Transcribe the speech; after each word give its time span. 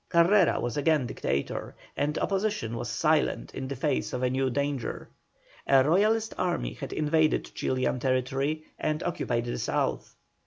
Carrera 0.09 0.59
was 0.59 0.77
again 0.77 1.05
dictator, 1.05 1.75
and 1.95 2.17
opposition 2.17 2.75
was 2.75 2.89
silent 2.89 3.53
in 3.53 3.67
the 3.67 3.75
face 3.75 4.13
of 4.13 4.23
a 4.23 4.31
new 4.31 4.49
danger. 4.49 5.09
A 5.67 5.83
Royalist 5.83 6.33
army 6.39 6.73
had 6.73 6.91
invaded 6.91 7.51
Chilian 7.53 7.99
territory 7.99 8.63
and 8.79 9.03
occupied 9.03 9.45
the 9.45 9.59
South. 9.59 10.15